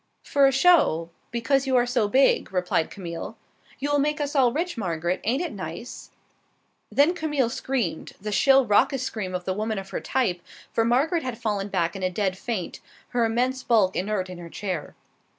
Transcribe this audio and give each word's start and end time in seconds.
"For 0.23 0.47
a 0.47 0.51
show, 0.51 1.11
because 1.29 1.67
you 1.67 1.75
are 1.75 1.85
so 1.85 2.07
big," 2.07 2.51
replied 2.51 2.89
Camille. 2.89 3.37
"You 3.77 3.91
will 3.91 3.99
make 3.99 4.19
us 4.19 4.35
all 4.35 4.51
rich, 4.51 4.75
Margaret. 4.75 5.21
Ain't 5.23 5.43
it 5.43 5.51
nice?" 5.51 6.09
Then 6.91 7.13
Camille 7.13 7.51
screamed, 7.51 8.13
the 8.19 8.31
shrill 8.31 8.65
raucous 8.65 9.03
scream 9.03 9.35
of 9.35 9.45
the 9.45 9.53
women 9.53 9.77
of 9.77 9.91
her 9.91 10.01
type, 10.01 10.41
for 10.73 10.83
Margaret 10.83 11.21
had 11.21 11.37
fallen 11.37 11.67
back 11.67 11.95
in 11.95 12.01
a 12.01 12.09
dead 12.09 12.35
faint, 12.35 12.79
her 13.09 13.25
immense 13.25 13.61
bulk 13.61 13.95
inert 13.95 14.27
in 14.27 14.39
her 14.39 14.49
chair. 14.49 14.95